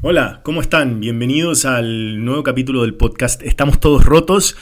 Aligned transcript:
Hola, 0.00 0.42
¿cómo 0.44 0.60
están? 0.60 1.00
Bienvenidos 1.00 1.64
al 1.64 2.24
nuevo 2.24 2.44
capítulo 2.44 2.82
del 2.82 2.94
podcast 2.94 3.42
Estamos 3.42 3.80
todos 3.80 4.04
rotos. 4.04 4.56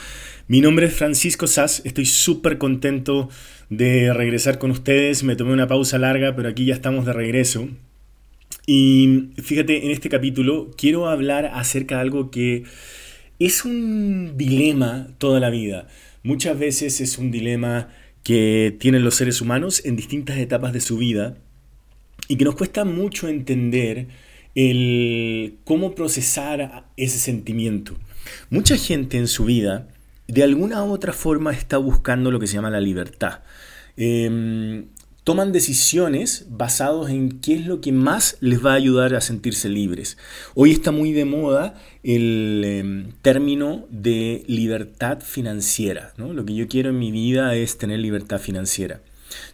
Mi 0.47 0.61
nombre 0.61 0.87
es 0.87 0.95
Francisco 0.95 1.45
Sass, 1.45 1.83
estoy 1.85 2.07
súper 2.07 2.57
contento 2.57 3.29
de 3.69 4.11
regresar 4.13 4.57
con 4.57 4.71
ustedes. 4.71 5.21
Me 5.23 5.35
tomé 5.35 5.53
una 5.53 5.67
pausa 5.67 5.99
larga, 5.99 6.35
pero 6.35 6.49
aquí 6.49 6.65
ya 6.65 6.73
estamos 6.73 7.05
de 7.05 7.13
regreso. 7.13 7.69
Y 8.65 9.29
fíjate, 9.37 9.85
en 9.85 9.91
este 9.91 10.09
capítulo 10.09 10.71
quiero 10.75 11.07
hablar 11.07 11.51
acerca 11.53 11.97
de 11.97 12.01
algo 12.01 12.31
que 12.31 12.63
es 13.37 13.63
un 13.63 14.37
dilema 14.37 15.09
toda 15.19 15.39
la 15.39 15.51
vida. 15.51 15.87
Muchas 16.23 16.57
veces 16.57 16.99
es 16.99 17.19
un 17.19 17.29
dilema 17.29 17.89
que 18.23 18.75
tienen 18.79 19.03
los 19.03 19.13
seres 19.13 19.39
humanos 19.39 19.85
en 19.85 19.97
distintas 19.97 20.39
etapas 20.39 20.73
de 20.73 20.81
su 20.81 20.97
vida 20.97 21.37
y 22.27 22.37
que 22.37 22.45
nos 22.45 22.55
cuesta 22.55 22.85
mucho 22.85 23.27
entender 23.27 24.07
el 24.57 25.59
cómo 25.65 25.93
procesar 25.93 26.87
ese 26.97 27.19
sentimiento. 27.19 27.93
Mucha 28.49 28.75
gente 28.75 29.17
en 29.17 29.27
su 29.27 29.45
vida, 29.45 29.87
de 30.27 30.41
alguna 30.41 30.83
u 30.83 30.91
otra 30.91 31.13
forma, 31.13 31.53
está 31.53 31.77
buscando 31.77 32.31
lo 32.31 32.39
que 32.39 32.47
se 32.47 32.55
llama 32.55 32.71
la 32.71 32.81
libertad. 32.81 33.41
Em, 33.97 34.87
toman 35.23 35.51
decisiones 35.51 36.47
basados 36.49 37.11
en 37.11 37.39
qué 37.39 37.53
es 37.53 37.67
lo 37.67 37.81
que 37.81 37.91
más 37.91 38.37
les 38.39 38.65
va 38.65 38.71
a 38.71 38.77
ayudar 38.77 39.13
a 39.13 39.21
sentirse 39.21 39.69
libres. 39.69 40.17
Hoy 40.55 40.71
está 40.71 40.91
muy 40.91 41.11
de 41.11 41.25
moda 41.25 41.75
el 42.01 42.63
em, 42.65 43.11
término 43.21 43.85
de 43.91 44.43
libertad 44.47 45.21
financiera. 45.21 46.13
Lo 46.17 46.45
que 46.45 46.55
yo 46.55 46.67
quiero 46.67 46.89
en 46.89 46.97
mi 46.97 47.11
vida 47.11 47.53
es 47.53 47.77
tener 47.77 47.99
libertad 47.99 48.39
financiera. 48.39 49.01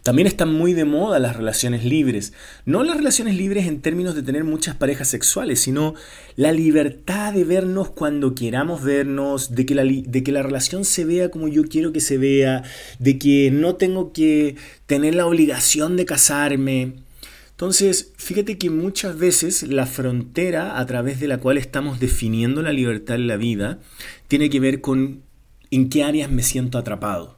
También 0.02 0.26
están 0.26 0.52
muy 0.52 0.74
de 0.74 0.84
moda 0.84 1.18
las 1.18 1.36
relaciones 1.36 1.84
libres. 1.84 2.32
No 2.64 2.82
las 2.84 2.96
relaciones 2.96 3.36
libres 3.36 3.66
en 3.66 3.80
términos 3.80 4.14
de 4.14 4.22
tener 4.22 4.44
muchas 4.44 4.76
parejas 4.76 5.08
sexuales, 5.08 5.60
sino 5.60 5.94
la 6.36 6.52
libertad 6.52 7.32
de 7.32 7.44
vernos 7.44 7.90
cuando 7.90 8.34
queramos 8.34 8.82
vernos, 8.82 9.54
de 9.54 9.66
que, 9.66 9.74
la, 9.74 9.84
de 9.84 10.22
que 10.22 10.32
la 10.32 10.42
relación 10.42 10.84
se 10.84 11.04
vea 11.04 11.30
como 11.30 11.48
yo 11.48 11.64
quiero 11.64 11.92
que 11.92 12.00
se 12.00 12.18
vea, 12.18 12.62
de 12.98 13.18
que 13.18 13.50
no 13.50 13.76
tengo 13.76 14.12
que 14.12 14.56
tener 14.86 15.14
la 15.14 15.26
obligación 15.26 15.96
de 15.96 16.04
casarme. 16.04 17.04
Entonces, 17.52 18.12
fíjate 18.16 18.58
que 18.58 18.68
muchas 18.68 19.16
veces 19.16 19.62
la 19.62 19.86
frontera 19.86 20.78
a 20.78 20.86
través 20.86 21.20
de 21.20 21.28
la 21.28 21.38
cual 21.38 21.56
estamos 21.56 22.00
definiendo 22.00 22.62
la 22.62 22.72
libertad 22.72 23.14
en 23.14 23.28
la 23.28 23.36
vida 23.36 23.78
tiene 24.26 24.50
que 24.50 24.58
ver 24.58 24.80
con 24.80 25.22
en 25.70 25.88
qué 25.88 26.02
áreas 26.02 26.30
me 26.30 26.42
siento 26.42 26.78
atrapado. 26.78 27.33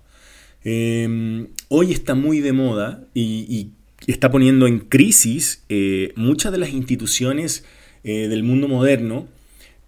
Em, 0.68 1.46
hoy 1.68 1.92
está 1.92 2.16
muy 2.16 2.40
de 2.40 2.52
moda 2.52 3.04
y, 3.14 3.70
está 4.08 4.32
poniendo 4.32 4.66
en 4.66 4.80
crisis 4.80 5.62
eh, 5.68 6.12
muchas 6.16 6.50
de 6.50 6.58
las 6.58 6.70
instituciones 6.70 7.64
eh, 8.02 8.26
del 8.26 8.42
mundo 8.42 8.66
moderno 8.66 9.28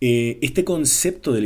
eh, 0.01 0.39
este 0.41 0.63
concepto 0.63 1.33
de, 1.33 1.41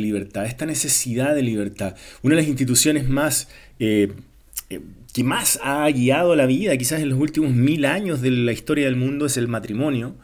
libertad, 0.00 0.46
esta 0.46 0.66
necesidad 0.66 1.32
de 1.36 1.42
libertad. 1.42 1.94
Una 2.22 2.34
de 2.34 2.42
las 2.42 2.48
instituciones 2.48 3.08
más 3.08 3.48
que 3.78 5.24
más 5.24 5.60
ha 5.62 5.88
guiado 5.90 6.34
la 6.34 6.46
vida, 6.46 6.76
quizás 6.76 7.00
en 7.00 7.08
los 7.10 7.20
últimos 7.20 7.52
mil 7.52 7.84
años 7.84 8.20
de 8.20 8.32
la 8.32 8.50
historia 8.50 8.86
del 8.86 8.96
mundo, 8.96 9.26
es 9.26 9.36
el 9.36 9.46
matrimonio. 9.46 10.16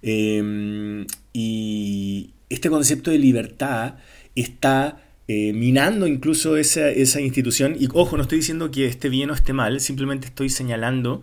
Em, 0.00 1.06
y 1.34 2.30
este 2.48 2.70
concepto 2.70 3.10
de 3.10 3.18
libertad 3.18 3.96
está 4.34 5.07
eh, 5.30 5.52
minando 5.52 6.06
incluso 6.06 6.56
esa, 6.56 6.90
institución. 7.20 7.76
Y 7.78 7.88
ojo, 7.92 8.16
no 8.16 8.22
estoy 8.22 8.38
diciendo 8.38 8.70
que 8.70 8.86
esté 8.86 9.10
bien 9.10 9.30
o 9.30 9.34
esté 9.34 9.52
mal, 9.52 9.80
simplemente 9.80 10.26
estoy 10.26 10.48
señalando 10.48 11.20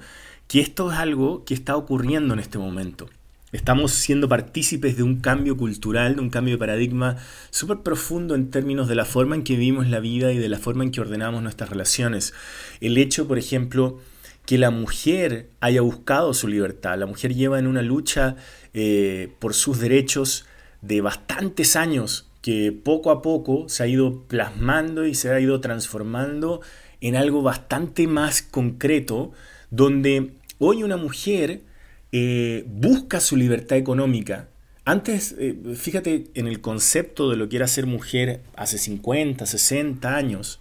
que 0.48 0.59
esto 0.59 0.92
es 0.92 1.00
algo 1.00 1.44
que 1.44 1.56
está 1.56 1.75
ocurriendo 1.75 2.36
en 2.36 2.39
este 2.39 2.59
momento. 2.59 3.09
Estamos 3.52 3.94
siendo 3.94 4.30
partícipes 4.30 4.95
de 4.95 5.02
un 5.03 5.22
cambio 5.22 5.58
cultural, 5.58 6.16
de 6.16 6.22
un 6.22 6.30
cambio 6.30 6.53
de 6.53 6.59
paradigma 6.59 7.17
súper 7.50 7.80
profundo 7.80 8.36
en 8.36 8.52
términos 8.52 8.88
de 8.88 8.95
la 8.95 9.06
forma 9.06 9.36
en 9.36 9.44
que 9.44 9.53
vivimos 9.56 9.88
la 9.88 10.00
vida 10.00 10.31
y 10.31 10.38
de 10.38 10.50
la 10.50 10.59
forma 10.59 10.83
en 10.83 10.92
que 10.92 11.02
ordenamos 11.02 11.42
nuestras 11.42 11.70
relaciones. 11.72 12.33
El 12.82 12.98
hecho, 12.98 13.27
por 13.27 13.39
ejemplo, 13.39 13.99
que 14.45 14.60
la 14.60 14.70
mujer 14.70 15.49
haya 15.61 15.82
buscado 15.82 16.33
su 16.36 16.48
libertad. 16.48 16.99
La 16.99 17.08
mujer 17.08 17.33
lleva 17.33 17.58
en 17.58 17.65
una 17.65 17.82
lucha 17.82 18.36
eh, 18.73 19.32
por 19.39 19.55
sus 19.55 19.80
derechos 19.80 20.45
de 20.82 21.02
bastantes 21.02 21.76
años 21.76 22.30
que 22.45 22.72
poco 22.72 23.10
a 23.10 23.23
poco 23.23 23.67
se 23.70 23.82
ha 23.82 23.88
ido 23.88 24.22
plasmando 24.28 25.08
y 25.08 25.16
se 25.16 25.32
ha 25.32 25.39
ido 25.39 25.61
transformando 25.61 26.61
en 27.02 27.16
algo 27.16 27.42
bastante 27.42 28.06
más 28.06 28.44
concreto, 28.44 29.32
donde 29.72 30.33
hoy 30.60 30.83
una 30.83 30.95
mujer 30.95 31.64
eh, 32.11 32.64
busca 32.67 33.20
su 33.20 33.36
libertad 33.36 33.80
económica. 33.80 34.50
Antes, 34.86 35.33
eh, 35.39 35.58
fíjate 35.76 36.26
en 36.36 36.45
el 36.45 36.61
concepto 36.61 37.32
de 37.32 37.38
lo 37.38 37.50
que 37.50 37.56
era 37.56 37.66
ser 37.67 37.88
mujer 37.88 38.44
hace 38.56 38.77
50, 38.77 39.48
60 39.48 40.16
años, 40.16 40.60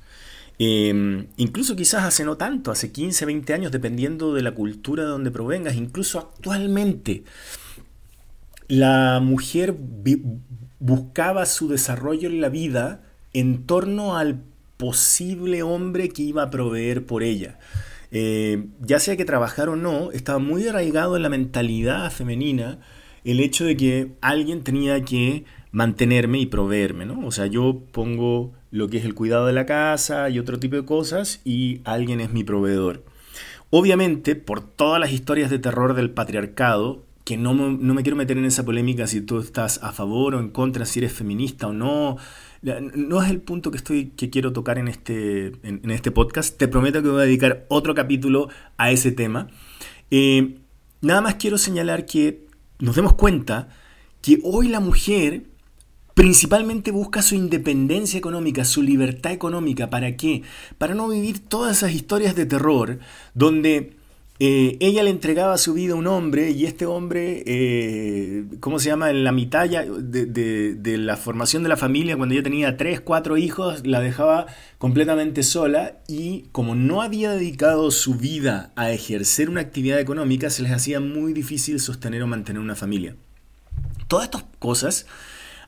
em, 0.59 1.27
incluso 1.37 1.77
quizás 1.77 2.05
hace 2.05 2.25
no 2.25 2.39
tanto, 2.39 2.71
hace 2.71 2.93
15, 2.93 3.27
20 3.27 3.53
años, 3.53 3.73
dependiendo 3.73 4.33
de 4.33 4.41
la 4.41 4.53
cultura 4.53 5.03
de 5.03 5.11
donde 5.11 5.31
provengas, 5.31 5.75
incluso 5.77 6.19
actualmente, 6.19 7.25
la 8.69 9.21
mujer 9.23 9.75
buscaba 10.85 11.47
su 11.47 11.69
desarrollo 11.69 12.29
en 12.29 12.43
la 12.43 12.51
vida 12.51 13.01
en 13.33 13.65
torno 13.65 14.19
al 14.19 14.43
posible 14.77 15.63
hombre 15.63 16.11
que 16.11 16.21
iba 16.21 16.43
a 16.43 16.51
proveer 16.51 17.07
por 17.07 17.23
ella. 17.23 17.59
Eh, 18.11 18.67
ya 18.83 19.01
sea 19.01 19.17
que 19.17 19.25
trabajar 19.25 19.71
o 19.71 19.77
no, 19.77 20.13
estaba 20.13 20.39
muy 20.39 20.69
arraigado 20.69 21.17
en 21.17 21.23
la 21.23 21.31
mentalidad 21.31 22.13
femenina 22.13 22.81
el 23.25 23.41
hecho 23.41 23.65
de 23.65 23.79
que 23.79 24.13
alguien 24.21 24.63
tenía 24.63 25.03
que 25.03 25.47
mantenerme 25.73 26.39
y 26.39 26.47
proveerme, 26.47 27.07
¿no? 27.07 27.27
O 27.27 27.33
sea, 27.33 27.47
yo 27.47 27.81
pongo 27.91 28.53
lo 28.71 28.89
que 28.89 28.99
es 28.99 29.07
el 29.07 29.15
cuidado 29.15 29.47
de 29.47 29.55
la 29.55 29.65
casa 29.65 30.29
y 30.29 30.39
otro 30.39 30.61
tipo 30.61 30.77
de 30.77 30.85
cosas 30.85 31.41
y 31.47 31.81
alguien 31.85 32.21
es 32.21 32.31
mi 32.31 32.45
proveedor. 32.45 33.05
Obviamente, 33.71 34.37
por 34.37 34.61
todas 34.61 35.01
las 35.01 35.13
historias 35.13 35.49
de 35.49 35.59
terror 35.59 35.95
del 35.95 36.11
patriarcado, 36.11 37.05
que 37.25 37.39
no, 37.39 37.55
me 37.55 38.03
quiero 38.03 38.17
meter 38.17 38.37
en 38.37 38.45
esa 38.45 38.65
polémica 38.65 39.07
si 39.07 39.23
tú 39.23 39.39
estás 39.39 39.83
a 39.83 39.93
favor 39.93 40.35
o 40.35 40.41
en 40.41 40.51
contra, 40.51 40.85
si 40.85 41.01
eres 41.01 41.13
feminista 41.13 41.67
o 41.69 41.73
no. 41.73 42.19
No 42.63 43.23
es 43.23 43.31
el 43.31 43.41
punto 43.41 43.71
que, 43.71 43.79
estoy, 43.79 44.07
que 44.17 44.31
quiero 44.31 44.53
tocar 44.53 44.79
en 44.79 44.89
este, 44.89 45.53
en, 45.63 45.91
este 45.91 46.11
podcast. 46.11 46.57
Te 46.57 46.69
prometo 46.69 47.03
que 47.03 47.09
voy 47.09 47.23
a 47.23 47.25
dedicar 47.25 47.65
otro 47.69 47.95
capítulo 47.95 48.49
a 48.77 48.91
ese 48.91 49.11
tema. 49.11 49.49
Eh, 50.11 50.59
nada 51.01 51.23
más 51.23 51.37
quiero 51.37 51.57
señalar 51.57 52.05
que 52.05 52.47
nos 52.79 52.95
demos 52.95 53.15
cuenta 53.15 53.69
que 54.21 54.41
hoy 54.43 54.69
la 54.69 54.81
mujer 54.81 55.45
principalmente 56.13 56.91
busca 56.91 57.23
su 57.23 57.35
independencia 57.35 58.19
económica, 58.19 58.65
su 58.65 58.83
libertad 58.83 59.33
económica. 59.33 59.89
¿Para 59.89 60.17
qué? 60.17 60.43
Para 60.79 60.95
no 60.95 61.09
vivir 61.09 61.41
todas 61.41 61.79
esas 61.79 61.93
historias 61.93 62.37
de 62.37 62.47
terror 62.47 62.99
donde 63.35 63.97
eh, 64.41 64.77
ella 64.81 65.05
le 65.05 65.11
entregaba 65.11 65.57
su 65.59 65.75
vida 65.75 65.93
a 65.93 65.97
un 65.97 66.09
hombre 66.09 66.51
y 66.51 66.67
este 66.67 66.87
hombre, 66.87 67.45
eh, 67.47 68.45
¿cómo 68.59 68.81
se 68.81 68.89
llama? 68.89 69.11
En 69.11 69.23
la 69.23 69.31
mitad 69.31 69.69
de, 69.69 70.97
la 70.99 71.17
formación 71.17 71.63
de 71.63 71.69
la 71.69 71.77
familia, 71.77 72.17
cuando 72.17 72.35
ella 72.35 72.43
tenía 72.43 72.77
tres, 72.77 73.01
cuatro 73.01 73.37
hijos, 73.37 73.87
la 73.87 74.01
dejaba 74.01 74.47
completamente 74.79 75.45
sola 75.45 75.99
y 76.09 76.47
como 76.51 76.75
no 76.75 77.01
había 77.01 77.31
dedicado 77.31 77.93
su 77.93 78.17
vida 78.17 78.73
a 78.75 78.91
ejercer 78.91 79.49
una 79.49 79.61
actividad 79.61 80.01
económica, 80.01 80.51
se 80.51 80.63
les 80.63 80.73
hacía 80.73 80.99
muy 80.99 81.33
difícil 81.33 81.79
sostener 81.79 82.21
o 82.25 82.27
mantener 82.27 82.61
una 82.61 82.75
familia. 82.75 83.15
Todas 84.09 84.25
estas 84.25 84.45
cosas 84.59 85.07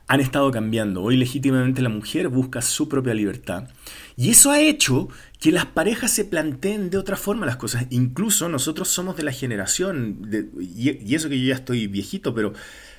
han 0.07 0.21
estado 0.21 0.49
cambiando. 0.51 1.03
Hoy 1.03 1.17
legítimamente 1.17 1.81
la 1.81 1.89
mujer 1.89 2.29
busca 2.29 2.61
su 2.61 2.87
propia 2.87 3.13
libertad. 3.13 3.67
Y 4.15 4.29
eso 4.29 4.51
ha 4.51 4.61
hecho 4.61 5.09
que 5.39 5.51
las 5.51 5.65
parejas 5.65 6.11
se 6.11 6.25
planteen 6.25 6.89
de 6.89 6.97
otra 6.97 7.17
forma 7.17 7.45
las 7.45 7.57
cosas. 7.57 7.85
Incluso 7.89 8.47
nosotros 8.47 8.87
somos 8.87 9.17
de 9.17 9.23
la 9.23 9.33
generación, 9.33 10.29
y, 10.59 11.13
eso 11.13 11.29
que 11.29 11.39
yo 11.39 11.47
ya 11.49 11.55
estoy 11.55 11.87
viejito, 11.87 12.33
pero 12.33 12.53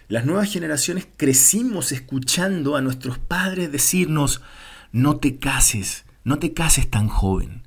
las 0.08 0.26
nuevas 0.26 0.52
generaciones 0.52 1.08
crecimos 1.16 1.93
escuchando 1.93 2.76
a 2.76 2.82
nuestros 2.82 3.19
padres 3.19 3.72
decirnos, 3.72 4.43
no 4.93 5.16
te 5.16 5.38
cases, 5.38 6.04
no 6.25 6.38
te 6.38 6.52
cases 6.52 6.90
tan 6.90 7.08
joven, 7.08 7.62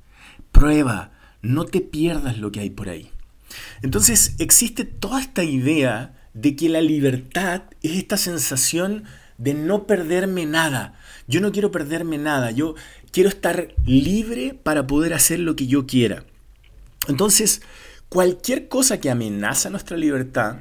prueba, 0.52 1.12
no 1.42 1.66
te 1.66 1.82
pierdas 1.82 2.38
lo 2.38 2.52
que 2.52 2.60
hay 2.60 2.70
por 2.70 2.90
ahí. 2.90 3.10
Entonces 3.82 4.36
existe 4.38 4.86
toda 4.86 5.20
esta 5.20 5.44
idea 5.44 6.16
de 6.34 6.56
que 6.56 6.70
la 6.70 6.82
libertad 6.82 7.64
es 7.82 7.94
esta 7.94 8.18
sensación 8.18 9.04
de 9.42 9.56
no 9.56 9.88
perderme 9.88 10.46
nada. 10.46 10.94
Yo 11.28 11.42
no 11.42 11.52
quiero 11.52 11.72
perderme 11.72 12.18
nada, 12.18 12.52
yo 12.52 12.76
quiero 13.12 13.30
estar 13.30 13.74
libre 13.86 14.54
para 14.62 14.86
poder 14.86 15.14
hacer 15.14 15.40
lo 15.40 15.56
que 15.56 15.66
yo 15.66 15.88
quiera. 15.88 16.24
Entonces, 17.08 17.64
cualquier 18.10 18.68
cosa 18.68 19.00
que 19.00 19.10
amenaza 19.10 19.72
nuestra 19.72 19.98
libertad 19.98 20.60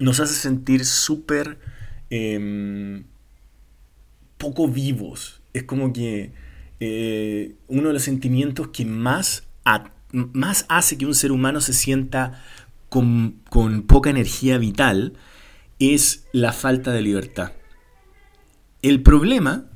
nos 0.00 0.18
hace 0.18 0.34
sentir 0.34 0.84
súper 0.84 1.58
em, 2.10 3.04
poco 4.36 4.66
vivos. 4.66 5.40
Es 5.52 5.62
como 5.62 5.92
que 5.92 6.32
eh, 6.80 7.54
uno 7.68 7.88
de 7.88 7.94
los 7.94 8.02
sentimientos 8.02 8.68
que 8.68 8.84
más, 8.84 9.44
más 10.12 10.66
hace 10.68 10.98
que 10.98 11.06
un 11.06 11.14
ser 11.14 11.30
humano 11.30 11.60
se 11.60 11.72
sienta 11.72 12.42
con, 12.88 13.40
con 13.48 13.82
poca 13.82 14.10
energía 14.10 14.58
vital 14.58 15.12
es 15.78 16.26
la 16.32 16.52
falta 16.52 16.90
de 16.90 17.02
libertad. 17.02 17.52
El 18.82 19.02
problema 19.02 19.66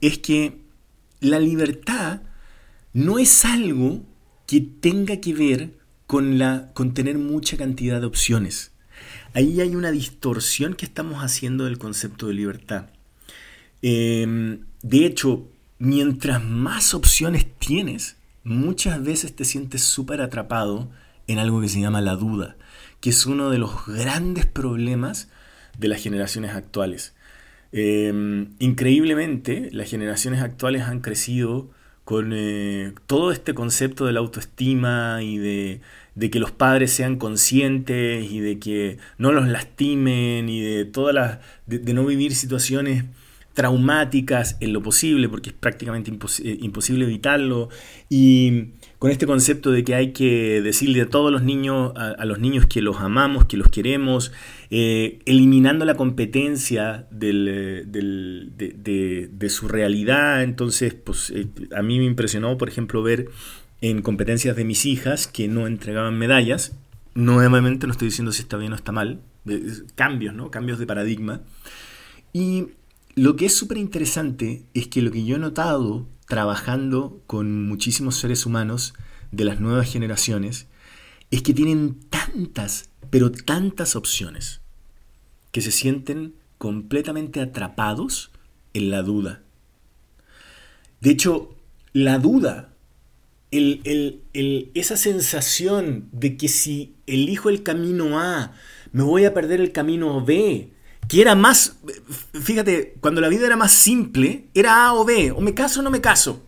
es 0.00 0.18
que 0.18 0.58
la 1.20 1.38
libertad 1.38 2.22
no 2.92 3.20
es 3.20 3.44
algo 3.44 4.02
que 4.46 4.60
tenga 4.60 5.20
que 5.20 5.32
ver 5.32 5.78
con, 6.08 6.38
la, 6.38 6.72
con 6.74 6.92
tener 6.92 7.18
mucha 7.18 7.56
cantidad 7.56 8.00
de 8.00 8.06
opciones. 8.06 8.72
Ahí 9.32 9.60
hay 9.60 9.76
una 9.76 9.92
distorsión 9.92 10.74
que 10.74 10.86
estamos 10.86 11.22
haciendo 11.22 11.66
del 11.66 11.78
concepto 11.78 12.26
de 12.26 12.34
libertad. 12.34 12.86
Em, 13.80 14.64
de 14.82 15.06
hecho, 15.06 15.48
mientras 15.78 16.42
más 16.42 16.94
opciones 16.94 17.46
tienes, 17.60 18.16
muchas 18.42 19.00
veces 19.02 19.36
te 19.36 19.44
sientes 19.44 19.82
súper 19.84 20.20
atrapado 20.20 20.90
en 21.28 21.38
algo 21.38 21.60
que 21.60 21.68
se 21.68 21.80
llama 21.80 22.00
la 22.00 22.16
duda, 22.16 22.56
que 23.00 23.10
es 23.10 23.26
uno 23.26 23.50
de 23.50 23.58
los 23.58 23.86
grandes 23.86 24.46
problemas 24.46 25.28
de 25.78 25.88
las 25.88 26.02
generaciones 26.02 26.52
actuales. 26.52 27.14
Em, 27.72 28.48
increíblemente, 28.58 29.68
las 29.72 29.90
generaciones 29.90 30.40
actuales 30.42 30.82
han 30.82 31.00
crecido 31.00 31.70
con 32.04 32.32
eh, 32.34 32.94
todo 33.06 33.32
este 33.32 33.52
concepto 33.54 34.06
de 34.06 34.12
la 34.12 34.20
autoestima 34.20 35.22
y 35.22 35.36
de, 35.38 35.80
que 36.30 36.38
los 36.40 36.50
padres 36.50 36.92
sean 36.92 37.16
conscientes 37.16 38.30
y 38.30 38.40
de 38.40 38.58
que 38.58 38.98
no 39.18 39.32
los 39.32 39.46
lastimen 39.48 40.48
y 40.48 40.60
de 40.60 40.84
todas 40.86 41.14
las 41.14 41.38
de 41.66 41.92
no 41.92 42.06
vivir 42.06 42.34
situaciones 42.34 43.04
traumáticas 43.58 44.56
en 44.60 44.72
lo 44.72 44.84
posible, 44.84 45.28
porque 45.28 45.50
es 45.50 45.56
prácticamente 45.56 46.12
eh, 46.12 46.58
imposible 46.60 47.04
evitarlo, 47.06 47.70
y 48.08 48.66
con 49.00 49.10
este 49.10 49.26
concepto 49.26 49.72
de 49.72 49.82
que 49.82 49.96
hay 49.96 50.12
que 50.12 50.62
decirle 50.62 51.00
a 51.00 51.08
todos 51.08 51.32
los 51.32 51.42
niños, 51.42 51.92
a, 51.96 52.24
los 52.24 52.38
niños 52.38 52.66
que 52.66 52.80
los 52.82 53.00
amamos, 53.00 53.46
que 53.46 53.56
los 53.56 53.66
queremos, 53.66 54.30
eh, 54.70 55.18
eliminando 55.26 55.84
la 55.84 55.96
competencia 55.96 57.08
eh, 57.20 57.82
de, 57.84 59.48
su 59.48 59.66
realidad. 59.66 60.44
Entonces, 60.44 60.94
pues 60.94 61.32
a 61.74 61.82
mí 61.82 61.98
me 61.98 62.04
impresionó, 62.04 62.56
por 62.58 62.68
ejemplo, 62.68 63.02
ver 63.02 63.28
en 63.80 64.02
competencias 64.02 64.54
de 64.54 64.62
mis 64.62 64.86
hijas 64.86 65.26
que 65.26 65.48
no 65.48 65.66
entregaban 65.66 66.16
medallas. 66.16 66.78
Nuevamente 67.14 67.88
no 67.88 67.92
estoy 67.92 68.06
diciendo 68.06 68.30
si 68.30 68.42
está 68.42 68.56
bien 68.56 68.72
o 68.72 68.76
está 68.76 68.92
mal, 68.92 69.20
cambios, 69.96 70.32
¿no? 70.32 70.52
Cambios 70.52 70.78
de 70.78 70.86
paradigma. 70.86 71.40
Y 72.32 72.68
lo 73.18 73.34
que 73.34 73.46
es 73.46 73.56
súper 73.56 73.78
interesante 73.78 74.64
es 74.74 74.86
que 74.86 75.02
lo 75.02 75.10
que 75.10 75.24
yo 75.24 75.36
he 75.36 75.40
notado 75.40 76.06
trabajando 76.28 77.20
con 77.26 77.66
muchísimos 77.66 78.14
seres 78.16 78.46
humanos 78.46 78.94
de 79.32 79.44
las 79.44 79.58
nuevas 79.58 79.92
generaciones 79.92 80.68
es 81.32 81.42
que 81.42 81.52
tienen 81.52 81.98
tantas, 82.10 82.90
pero 83.10 83.32
tantas 83.32 83.96
opciones, 83.96 84.60
que 85.50 85.60
se 85.62 85.72
sienten 85.72 86.34
completamente 86.58 87.40
atrapados 87.40 88.30
en 88.72 88.90
la 88.90 89.02
duda. 89.02 89.42
De 91.00 91.10
hecho, 91.10 91.56
la 91.92 92.20
duda, 92.20 92.72
esa 93.50 94.96
sensación 94.96 96.08
de 96.12 96.36
que 96.36 96.46
si 96.46 96.94
elijo 97.08 97.48
el 97.48 97.64
camino 97.64 98.20
A, 98.20 98.52
me 98.92 99.02
voy 99.02 99.24
a 99.24 99.34
perder 99.34 99.60
el 99.60 99.72
camino 99.72 100.24
B, 100.24 100.70
que 101.08 101.22
era 101.22 101.34
más, 101.34 101.78
fíjate, 102.40 102.94
cuando 103.00 103.20
la 103.20 103.28
vida 103.28 103.46
era 103.46 103.56
más 103.56 103.72
simple, 103.72 104.48
era 104.54 104.86
A 104.86 104.94
o 104.94 105.04
B, 105.04 105.32
o 105.32 105.40
me 105.40 105.54
caso 105.54 105.80
o 105.80 105.82
no 105.82 105.90
me 105.90 106.02
caso. 106.02 106.46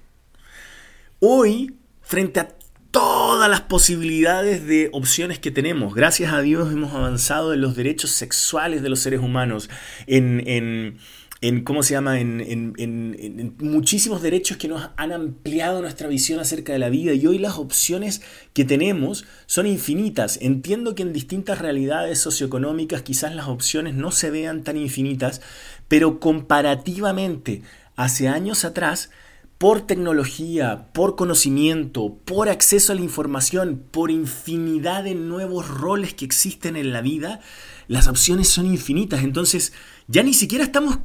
Hoy, 1.19 1.77
frente 2.03 2.41
a 2.41 2.55
todas 2.91 3.49
las 3.49 3.63
posibilidades 3.63 4.67
de 4.67 4.91
opciones 4.93 5.39
que 5.39 5.51
tenemos, 5.51 5.95
gracias 5.95 6.33
a 6.33 6.43
Dios 6.43 6.71
hemos 6.73 6.93
avanzado 6.93 7.55
en 7.55 7.63
los 7.63 7.75
derechos 7.75 8.11
sexuales 8.11 8.83
de 8.83 8.91
los 8.91 9.01
seres 9.01 9.21
humanos, 9.21 9.71
en, 10.07 10.47
en 10.47 10.99
en 11.43 11.65
cómo 11.65 11.83
se 11.83 11.95
llama, 11.95 12.21
en, 12.21 13.55
muchísimos 13.59 14.21
derechos 14.21 14.59
que 14.59 14.69
nos 14.69 14.91
han 14.97 15.13
ampliado 15.13 15.81
nuestra 15.81 16.07
visión 16.07 16.39
acerca 16.39 16.73
de 16.73 16.79
la 16.79 16.91
vida 16.91 17.15
y 17.15 17.27
hoy 17.27 17.39
las 17.39 17.57
opciones 17.57 18.21
que 18.53 18.67
tenemos 18.67 19.25
son 19.47 19.67
infinitas. 19.67 20.39
Entiendo 20.43 20.95
que 20.95 21.03
en 21.03 21.15
distintas 21.15 21.59
realidades 21.59 22.19
socioeconómicas 22.19 23.03
quizás 23.03 23.35
las 23.35 23.49
opciones 23.49 23.95
no 23.95 24.13
se 24.13 24.31
vean 24.31 24.65
tan 24.65 24.77
infinitas, 24.77 25.41
pero 25.89 26.21
comparativamente 26.21 27.63
hace 27.97 28.29
años 28.29 28.65
atrás, 28.65 29.11
por 29.57 29.83
tecnología, 29.83 30.89
por 30.95 31.17
conocimiento, 31.17 32.17
por 32.25 32.49
acceso 32.49 32.93
a 32.93 32.95
la 32.95 33.03
información, 33.03 33.83
por 33.91 34.11
infinidad 34.11 35.05
de 35.05 35.15
nuevos 35.15 35.69
roles 35.69 36.15
que 36.15 36.25
existen 36.25 36.77
en 36.77 36.95
la 36.95 37.03
vida, 37.03 37.41
las 37.87 38.09
opciones 38.09 38.49
son 38.49 38.65
infinitas. 38.65 39.23
Entonces, 39.23 39.75
ya 40.09 40.23
ni 40.23 40.33
siquiera 40.33 40.65
estamos 40.65 41.01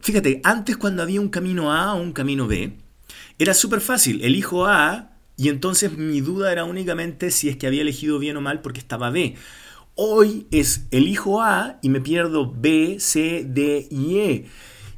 fíjate, 0.00 0.40
antes 0.44 0.76
cuando 0.76 1.02
había 1.02 1.20
un 1.20 1.28
camino 1.28 1.72
A 1.72 1.94
o 1.94 2.02
un 2.02 2.12
camino 2.12 2.46
B, 2.46 2.76
era 3.38 3.54
súper 3.54 3.80
fácil, 3.80 4.22
elijo 4.22 4.66
A 4.66 5.12
y 5.36 5.48
entonces 5.48 5.96
mi 5.96 6.20
duda 6.20 6.52
era 6.52 6.64
únicamente 6.64 7.30
si 7.30 7.48
es 7.48 7.56
que 7.56 7.66
había 7.66 7.82
elegido 7.82 8.18
bien 8.18 8.36
o 8.36 8.40
mal 8.40 8.60
porque 8.60 8.80
estaba 8.80 9.10
B. 9.10 9.34
Hoy 9.94 10.46
es 10.50 10.86
elijo 10.90 11.42
A 11.42 11.78
y 11.82 11.88
me 11.88 12.00
pierdo 12.00 12.52
B, 12.52 12.96
C, 12.98 13.44
D 13.46 13.86
y 13.90 14.18
E. 14.18 14.46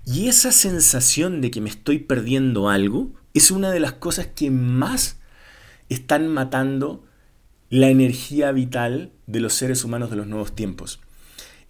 Y 0.07 0.29
esa 0.29 0.53
sensación 0.53 1.41
de 1.41 1.51
que 1.51 1.61
me 1.61 1.71
estoy 1.71 1.99
perdiendo 1.99 2.69
algo 2.69 3.13
es 3.33 3.51
una 3.51 3.71
de 3.71 3.81
las 3.81 3.95
cosas 3.95 4.29
que 4.29 4.51
más 4.51 5.19
están 5.89 6.29
matando 6.29 7.05
la 7.71 7.89
energía 7.89 8.53
vital 8.53 9.13
de 9.27 9.41
los 9.41 9.55
seres 9.55 9.83
humanos 9.85 10.11
de 10.11 10.17
los 10.17 10.27
nuevos 10.27 10.55
tiempos. 10.55 11.01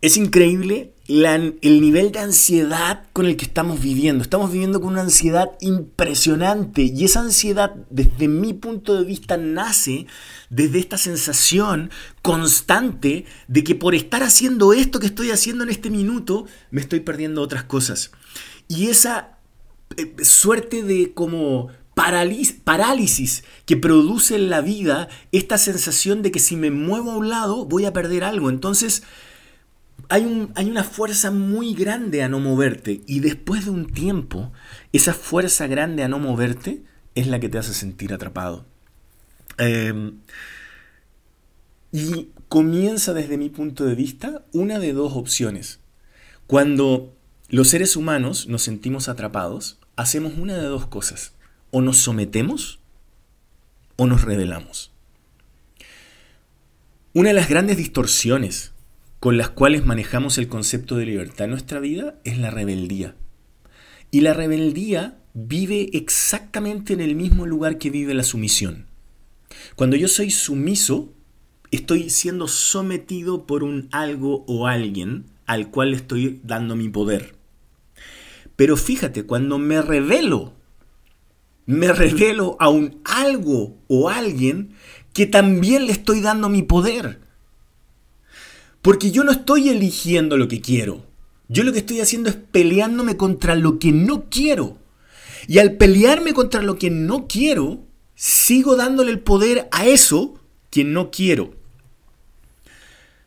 Es 0.01 0.17
increíble 0.17 0.94
el 1.07 1.81
nivel 1.81 2.13
de 2.13 2.21
ansiedad 2.21 3.05
con 3.13 3.27
el 3.27 3.37
que 3.37 3.45
estamos 3.45 3.81
viviendo. 3.81 4.23
Estamos 4.23 4.51
viviendo 4.51 4.81
con 4.81 4.93
una 4.93 5.03
ansiedad 5.03 5.51
impresionante 5.61 6.83
y 6.83 7.05
esa 7.05 7.21
ansiedad 7.21 7.75
desde 7.91 8.29
mi 8.29 8.55
punto 8.55 8.97
de 8.97 9.05
vista 9.05 9.37
nace 9.37 10.07
desde 10.49 10.79
esta 10.79 10.97
sensación 10.97 11.91
constante 12.23 13.27
de 13.49 13.65
que 13.65 13.75
por 13.75 13.95
estar 13.95 14.23
haciendo 14.23 14.73
esto 14.73 14.99
que 14.99 15.07
estoy 15.07 15.31
haciendo 15.31 15.65
en 15.65 15.71
este 15.71 15.91
minuto 15.91 16.47
me 16.71 16.81
estoy 16.81 17.01
perdiendo 17.01 17.43
otras 17.43 17.65
cosas. 17.65 18.11
Y 18.67 18.87
esa 18.87 19.39
eh, 19.97 20.15
suerte 20.23 20.83
de 20.83 21.13
como 21.13 21.69
parálisis 21.95 23.45
que 23.67 23.77
produce 23.77 24.37
en 24.37 24.51
la 24.51 24.63
vida 24.63 25.09
esta 25.33 25.59
sensación 25.59 26.23
de 26.23 26.33
que 26.33 26.41
si 26.41 26.57
me 26.57 26.71
muevo 26.71 27.13
a 27.13 27.17
un 27.17 27.29
lado 27.29 27.67
voy 27.67 27.85
a 27.85 27.93
perder 27.93 28.25
algo. 28.25 28.49
Entonces, 28.51 29.03
hay, 30.09 30.25
una 30.25 30.85
fuerza 30.85 31.31
muy 31.31 31.75
grande 31.75 32.23
a 32.23 32.29
no 32.29 32.41
moverte 32.41 33.03
y 33.07 33.21
después 33.21 33.65
de 33.65 33.71
un 33.71 33.87
tiempo, 33.87 34.53
esa 34.93 35.15
fuerza 35.15 35.67
grande 35.67 36.03
a 36.03 36.09
no 36.09 36.19
moverte 36.19 36.83
es 37.15 37.27
la 37.27 37.41
que 37.41 37.49
te 37.49 37.59
hace 37.59 37.75
sentir 37.75 38.13
atrapado. 38.13 38.67
Em, 39.59 40.19
y 41.93 42.31
comienza 42.49 43.13
desde 43.13 43.39
mi 43.39 43.51
punto 43.51 43.85
de 43.85 43.95
vista 43.95 44.45
una 44.53 44.79
de 44.79 44.93
dos 44.93 45.15
opciones. 45.15 45.81
Cuando 46.47 47.17
los 47.49 47.69
seres 47.69 47.97
humanos 47.97 48.49
nos 48.49 48.63
sentimos 48.63 49.09
atrapados, 49.09 49.79
hacemos 49.97 50.35
una 50.37 50.57
de 50.57 50.65
dos 50.65 50.87
cosas. 50.87 51.35
O 51.71 51.81
nos 51.81 51.99
sometemos 51.99 52.81
o 53.97 54.07
nos 54.07 54.23
rebelamos. 54.23 54.93
Una 57.13 57.29
de 57.29 57.35
las 57.35 57.49
grandes 57.49 57.77
distorsiones 57.77 58.74
con 59.25 59.39
las 59.39 59.49
cuales 59.49 59.87
manejamos 59.87 60.37
el 60.37 60.49
concepto 60.49 60.97
de 60.97 61.07
libertad 61.07 61.47
en 61.47 61.53
nuestra 61.53 61.81
vida 61.81 62.21
es 62.25 62.37
la 62.37 62.51
rebeldía. 62.51 63.17
Y 64.11 64.21
la 64.21 64.35
rebeldía 64.35 65.17
vive 65.33 65.89
exactamente 65.95 66.93
en 66.93 67.01
el 67.01 67.17
mismo 67.17 67.47
lugar 67.47 67.79
que 67.79 67.89
vive 67.89 68.13
la 68.13 68.23
sumisión. 68.23 68.85
Cuando 69.77 69.97
yo 69.97 70.09
soy 70.09 70.31
sumiso, 70.31 71.15
estoy 71.71 72.11
siendo 72.11 72.49
sometido 72.49 73.47
por 73.47 73.65
un 73.65 73.89
algo 73.93 74.45
o 74.47 74.67
alguien 74.67 75.25
al 75.47 75.71
cual 75.71 75.95
estoy 75.95 76.43
dando 76.45 76.77
mi 76.77 76.91
poder. 76.91 77.35
Pero 78.57 78.77
fíjate, 78.77 79.25
cuando 79.25 79.59
me 79.59 79.81
revelo, 79.81 80.53
me 81.65 81.95
revelo 81.95 82.59
a 82.61 82.69
un 82.69 83.01
algo 83.05 83.79
o 83.89 84.11
alguien 84.11 84.75
que 85.15 85.25
también 85.25 85.87
le 85.87 85.93
estoy 85.93 86.21
dando 86.21 86.51
mi 86.51 86.63
poder. 86.63 87.24
Porque 88.85 89.11
yo 89.11 89.25
no 89.25 89.33
estoy 89.33 89.71
eligiendo 89.71 90.37
lo 90.37 90.47
que 90.47 90.61
quiero. 90.61 91.07
Yo 91.49 91.65
lo 91.65 91.73
que 91.73 91.79
estoy 91.79 92.01
haciendo 92.01 92.29
es 92.29 92.37
peleándome 92.37 93.17
contra 93.17 93.55
lo 93.55 93.79
que 93.79 93.93
no 93.93 94.29
quiero. 94.29 94.77
Y 95.49 95.59
al 95.59 95.79
pelearme 95.79 96.35
contra 96.35 96.61
lo 96.61 96.77
que 96.79 96.91
no 96.91 97.27
quiero, 97.27 97.83
sigo 98.15 98.77
dándole 98.77 99.11
el 99.11 99.21
poder 99.21 99.69
a 99.73 99.87
eso 99.87 100.39
que 100.69 100.85
no 100.85 101.11
quiero. 101.11 101.55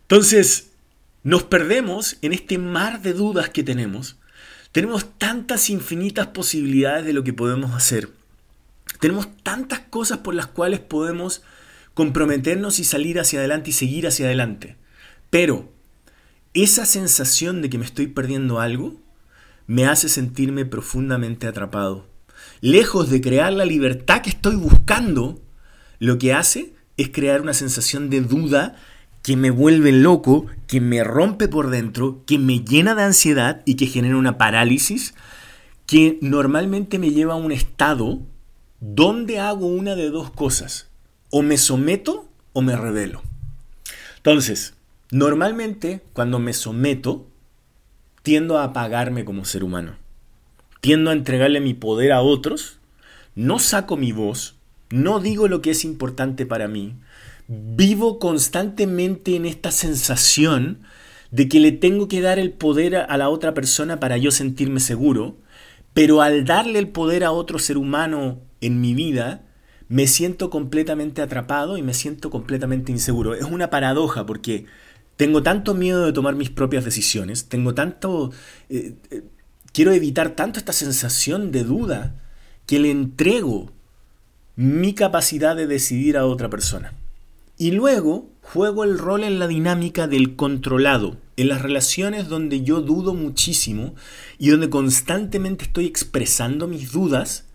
Entonces, 0.03 0.67
nos 1.23 1.41
perdemos 1.41 2.17
en 2.21 2.33
este 2.33 2.59
mar 2.59 3.01
de 3.01 3.13
dudas 3.13 3.49
que 3.49 3.63
tenemos. 3.63 4.17
Tenemos 4.71 5.17
tantas 5.17 5.71
infinitas 5.71 6.27
posibilidades 6.27 7.03
de 7.03 7.13
lo 7.13 7.23
que 7.23 7.33
podemos 7.33 7.73
hacer. 7.73 8.11
Tenemos 8.99 9.27
tantas 9.41 9.79
cosas 9.79 10.19
por 10.19 10.35
las 10.35 10.45
cuales 10.45 10.81
podemos 10.81 11.41
comprometernos 11.95 12.77
y 12.77 12.83
salir 12.83 13.19
hacia 13.19 13.39
adelante 13.39 13.71
y 13.71 13.73
seguir 13.73 14.05
hacia 14.05 14.27
adelante. 14.27 14.77
Pero 15.29 15.69
esa 16.53 16.85
sensación 16.85 17.61
de 17.61 17.69
que 17.69 17.77
me 17.77 17.85
estoy 17.85 18.07
perdiendo 18.07 18.59
algo 18.59 18.95
me 19.67 19.85
hace 19.85 20.09
sentirme 20.09 20.65
profundamente 20.65 21.47
atrapado. 21.47 22.07
Lejos 22.61 23.09
de 23.09 23.21
crear 23.21 23.51
la 23.53 23.65
libertad 23.65 24.21
que 24.21 24.29
estoy 24.29 24.55
buscando, 24.55 25.41
lo 25.99 26.17
que 26.17 26.33
hace 26.33 26.73
es 26.95 27.09
crear 27.09 27.41
una 27.41 27.53
sensación 27.53 28.09
de 28.09 28.21
duda 28.21 28.75
que 29.21 29.35
me 29.35 29.51
vuelve 29.51 29.91
loco, 29.91 30.45
que 30.67 30.79
me 30.79 31.03
rompe 31.03 31.49
por 31.49 31.69
dentro, 31.69 32.23
que 32.25 32.39
me 32.39 32.61
llena 32.61 32.95
de 32.95 33.03
ansiedad 33.03 33.61
y 33.65 33.75
que 33.75 33.87
genera 33.87 34.15
una 34.15 34.37
parálisis 34.37 35.13
que 35.85 36.17
normalmente 36.21 36.97
me 36.97 37.11
lleva 37.11 37.33
a 37.33 37.37
un 37.37 37.51
estado 37.51 38.21
donde 38.79 39.39
hago 39.39 39.67
una 39.67 39.95
de 39.95 40.09
dos 40.09 40.31
cosas. 40.31 40.87
O 41.29 41.41
me 41.41 41.57
someto 41.57 42.29
o 42.53 42.61
me 42.61 42.77
revelo. 42.77 43.21
Entonces, 44.17 44.76
normalmente 45.11 46.01
cuando 46.13 46.39
me 46.39 46.53
someto, 46.53 47.27
tiendo 48.23 48.57
a 48.57 48.65
apagarme 48.65 49.25
como 49.25 49.45
ser 49.45 49.63
humano. 49.63 49.95
Tiendo 50.81 51.09
a 51.09 51.13
entregarle 51.13 51.59
mi 51.59 51.73
poder 51.73 52.11
a 52.11 52.21
otros, 52.21 52.79
no 53.35 53.59
saco 53.59 53.97
mi 53.97 54.11
voz, 54.11 54.55
no 54.89 55.19
digo 55.19 55.47
lo 55.47 55.61
que 55.61 55.71
es 55.71 55.85
importante 55.85 56.45
para 56.45 56.67
mí, 56.67 56.95
vivo 57.47 58.19
constantemente 58.19 59.35
en 59.35 59.45
esta 59.45 59.71
sensación 59.71 60.79
de 61.31 61.47
que 61.47 61.59
le 61.59 61.71
tengo 61.71 62.07
que 62.07 62.21
dar 62.21 62.39
el 62.39 62.51
poder 62.51 62.95
a 62.95 63.17
la 63.17 63.29
otra 63.29 63.53
persona 63.53 63.99
para 63.99 64.17
yo 64.17 64.31
sentirme 64.31 64.79
seguro, 64.79 65.37
pero 65.93 66.21
al 66.21 66.45
darle 66.45 66.79
el 66.79 66.89
poder 66.89 67.23
a 67.23 67.31
otro 67.31 67.59
ser 67.59 67.77
humano 67.77 68.39
en 68.61 68.81
mi 68.81 68.93
vida, 68.93 69.43
me 69.89 70.07
siento 70.07 70.49
completamente 70.49 71.21
atrapado 71.21 71.77
y 71.77 71.81
me 71.81 71.93
siento 71.93 72.29
completamente 72.29 72.91
inseguro. 72.91 73.33
Es 73.33 73.43
una 73.43 73.69
paradoja 73.69 74.25
porque 74.25 74.65
tengo 75.17 75.43
tanto 75.43 75.73
miedo 75.73 76.05
de 76.05 76.13
tomar 76.13 76.35
mis 76.35 76.49
propias 76.49 76.85
decisiones, 76.85 77.49
tengo 77.49 77.73
tanto... 77.73 78.31
Eh, 78.69 78.93
eh, 79.11 79.23
quiero 79.73 79.91
evitar 79.91 80.35
tanto 80.35 80.59
esta 80.59 80.73
sensación 80.73 81.51
de 81.51 81.63
duda 81.63 82.15
que 82.65 82.79
le 82.79 82.91
entrego 82.91 83.71
mi 84.55 84.93
capacidad 84.93 85.55
de 85.55 85.67
decidir 85.67 86.17
a 86.17 86.25
otra 86.25 86.49
persona. 86.49 86.93
Y 87.57 87.71
luego 87.71 88.29
juego 88.41 88.83
el 88.83 88.97
rol 88.97 89.23
en 89.23 89.39
la 89.39 89.47
dinámica 89.47 90.07
del 90.07 90.35
controlado, 90.35 91.17
en 91.35 91.49
las 91.49 91.61
relaciones 91.61 92.27
donde 92.27 92.61
yo 92.61 92.81
dudo 92.81 93.13
muchísimo 93.13 93.95
y 94.37 94.49
donde 94.49 94.69
constantemente 94.69 95.65
estoy 95.65 95.85
expresando 95.85 96.67
mis 96.67 96.91
dudas, 96.91 97.45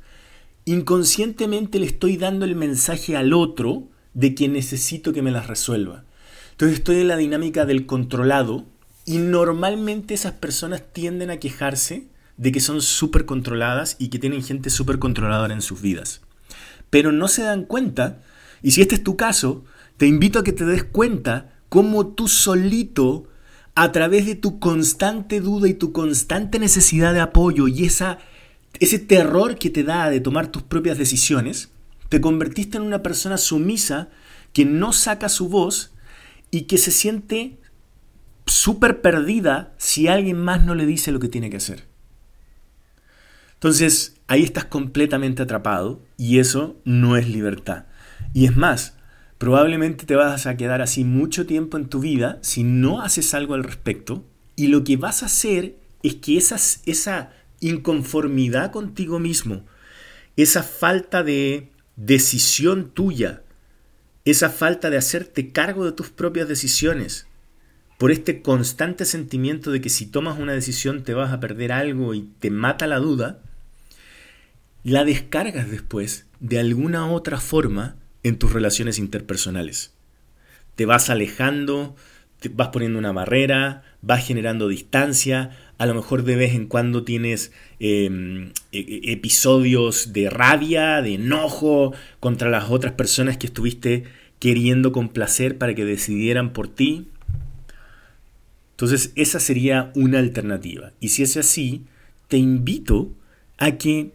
inconscientemente 0.65 1.79
le 1.79 1.87
estoy 1.87 2.17
dando 2.17 2.45
el 2.45 2.57
mensaje 2.57 3.17
al 3.17 3.33
otro 3.33 3.89
de 4.15 4.35
que 4.35 4.49
necesito 4.49 5.13
que 5.13 5.23
me 5.23 5.31
las 5.31 5.47
resuelva. 5.47 6.05
Entonces 6.63 6.79
estoy 6.79 7.01
en 7.01 7.09
la 7.09 7.17
dinámica 7.17 7.67
del 7.67 7.87
controlado 7.87 8.65
y 9.05 9.19
normalmente 9.19 10.15
esas 10.15 10.35
personas 10.35 10.85
tienden 10.93 11.33
a 11.33 11.39
quejarse 11.39 12.07
de 12.37 12.53
que 12.53 12.61
son 12.61 12.83
súper 12.83 13.27
controladas 13.27 13.97
y 13.99 14.11
que 14.11 14.21
tienen 14.21 14.45
gente 14.45 14.71
súper 14.71 15.01
controladora 15.01 15.55
en 15.55 15.61
sus 15.61 15.83
vidas. 15.83 16.21
Pero 16.89 17.11
no 17.11 17.27
se 17.27 17.43
dan 17.43 17.65
cuenta, 17.65 18.23
y 18.63 18.71
si 18.71 18.81
este 18.81 18.95
es 18.95 19.03
tu 19.03 19.17
caso, 19.17 19.65
te 19.97 20.07
invito 20.07 20.39
a 20.39 20.45
que 20.45 20.53
te 20.53 20.65
des 20.65 20.85
cuenta 20.85 21.51
cómo 21.69 22.07
tú 22.07 22.29
solito, 22.29 23.27
a 23.75 23.91
través 23.91 24.25
de 24.27 24.37
tu 24.37 24.61
constante 24.61 25.41
duda 25.41 25.67
y 25.67 25.75
tu 25.75 25.91
constante 25.91 26.61
necesidad 26.61 27.13
de 27.13 27.23
apoyo 27.23 27.67
y 27.67 27.87
esa, 27.87 28.19
ese 28.79 29.01
terror 29.01 29.57
que 29.57 29.71
te 29.71 29.83
da 29.83 30.11
de 30.11 30.21
tomar 30.21 30.47
tus 30.53 30.63
propias 30.63 30.97
decisiones, 30.97 31.71
te 32.09 32.21
convertiste 32.21 32.77
en 32.77 32.85
una 32.85 33.03
persona 33.03 33.37
sumisa 33.37 34.11
que 34.53 34.65
no 34.65 34.93
saca 34.93 35.29
su 35.29 35.49
voz 35.49 35.92
y 36.53 36.63
que 36.63 36.79
se 36.79 36.93
siente 36.93 37.59
súper 38.47 39.01
perdida 39.01 39.75
si 39.79 40.07
alguien 40.07 40.39
más 40.39 40.65
no 40.65 40.77
le 40.77 40.87
dice 40.87 41.11
lo 41.11 41.19
que 41.19 41.29
tiene 41.29 41.51
que 41.51 41.57
hacer. 41.57 41.89
Entonces, 43.55 44.21
ahí 44.29 44.43
estás 44.43 44.67
completamente 44.67 45.43
atrapado 45.43 46.03
y 46.17 46.39
eso 46.39 46.77
no 46.85 47.17
es 47.17 47.29
libertad. 47.29 47.87
Y 48.35 48.45
es 48.45 48.57
más, 48.57 48.97
probablemente 49.39 50.05
te 50.05 50.15
vas 50.15 50.47
a 50.47 50.57
quedar 50.57 50.83
así 50.83 51.05
mucho 51.05 51.47
tiempo 51.47 51.79
en 51.79 51.89
tu 51.89 52.01
vida 52.01 52.39
si 52.43 52.65
no 52.65 53.01
haces 53.01 53.35
algo 53.35 53.55
al 53.55 53.65
respecto 53.65 54.25
y 54.55 54.69
lo 54.69 54.85
que 54.85 54.97
vas 54.97 55.23
a 55.23 55.27
hacer 55.27 55.77
es 56.03 56.17
que 56.17 56.37
esa 56.37 57.33
inconformidad 57.61 58.73
contigo 58.73 59.19
mismo, 59.19 59.65
esa 60.37 60.63
falta 60.63 61.23
de 61.23 61.71
decisión 61.97 62.91
tuya, 62.91 63.43
esa 64.25 64.51
falta 64.51 64.91
de 64.91 64.97
hacerte 64.97 65.51
cargo 65.51 65.85
de 65.85 65.93
tus 65.93 66.11
propias 66.11 66.49
decisiones, 66.49 67.27
por 67.99 68.11
este 68.11 68.43
constante 68.43 69.05
sentimiento 69.05 69.71
de 69.71 69.81
que 69.81 69.89
si 69.89 70.07
tomas 70.07 70.39
una 70.39 70.53
decisión 70.53 71.05
te 71.05 71.15
vas 71.15 71.33
a 71.33 71.41
perder 71.41 71.73
algo 71.73 72.15
y 72.15 72.29
te 72.41 72.51
mata 72.51 72.87
la 72.87 72.99
duda, 72.99 73.41
la 74.83 75.05
descargas 75.05 75.71
después 75.71 76.27
de 76.41 76.59
alguna 76.59 77.09
otra 77.09 77.39
forma 77.39 77.97
en 78.25 78.39
tus 78.39 78.53
relaciones 78.53 78.99
interpersonales. 78.99 79.93
Te 80.75 80.87
vas 80.87 81.11
alejando, 81.11 81.95
te 82.41 82.49
vas 82.49 82.69
poniendo 82.69 82.99
una 82.99 83.13
barrera, 83.13 83.85
vas 84.01 84.27
generando 84.27 84.67
distancia, 84.67 85.51
a 85.83 85.87
lo 85.87 85.95
mejor 85.95 86.23
de 86.23 86.37
vez 86.37 86.55
en 86.55 86.69
cuando 86.69 87.03
tienes 87.03 87.51
em, 87.81 88.53
e, 88.71 88.79
e, 88.79 89.13
episodios 89.13 90.13
de 90.13 90.31
rabia, 90.31 91.03
de 91.03 91.15
enojo 91.15 91.93
contra 92.21 92.49
las 92.49 92.71
otras 92.71 92.93
personas 92.93 93.37
que 93.37 93.49
estuviste 93.49 94.05
queriendo 94.39 94.93
complacer 94.93 95.59
para 95.59 95.75
que 95.75 95.85
decidieran 95.85 96.53
por 96.53 96.69
ti. 96.69 97.09
Entonces 98.71 99.13
esa 99.17 99.41
sería 99.41 99.91
una 99.97 100.21
alternativa. 100.21 100.93
Y 101.01 101.09
si 101.09 101.25
es 101.25 101.37
así, 101.37 101.85
te 102.29 102.37
invito 102.37 103.13
a 103.59 103.73
que 103.73 104.13